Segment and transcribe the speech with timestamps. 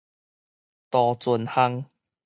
[0.89, 1.85] 渡船巷